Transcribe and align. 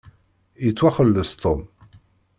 Yettwaxelleṣ 0.65 1.31
Tom. 1.41 1.61